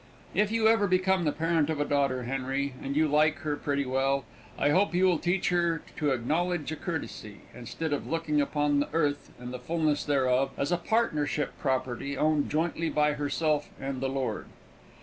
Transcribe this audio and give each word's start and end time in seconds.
If 0.33 0.51
you 0.51 0.67
ever 0.67 0.87
become 0.87 1.25
the 1.25 1.31
parent 1.31 1.69
of 1.69 1.79
a 1.79 1.85
daughter, 1.85 2.23
Henry, 2.23 2.73
and 2.81 2.95
you 2.95 3.07
like 3.07 3.35
her 3.41 3.55
pretty 3.55 3.85
well, 3.85 4.25
I 4.57 4.69
hope 4.71 4.95
you 4.95 5.05
will 5.05 5.19
teach 5.19 5.49
her 5.49 5.83
to 5.97 6.09
acknowledge 6.09 6.71
a 6.71 6.75
courtesy, 6.75 7.41
instead 7.53 7.93
of 7.93 8.07
looking 8.07 8.41
upon 8.41 8.79
the 8.79 8.89
earth 8.93 9.31
and 9.37 9.53
the 9.53 9.59
fullness 9.59 10.03
thereof 10.03 10.53
as 10.57 10.71
a 10.71 10.77
partnership 10.77 11.55
property, 11.59 12.17
owned 12.17 12.49
jointly 12.49 12.89
by 12.89 13.13
herself 13.13 13.69
and 13.79 14.01
the 14.01 14.09
Lord. 14.09 14.47